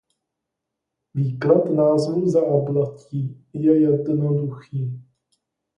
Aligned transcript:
Výklad 1.13 1.71
názvu 1.71 2.29
Záblatí 2.29 3.43
je 3.53 3.81
jednoduchý. 3.81 5.01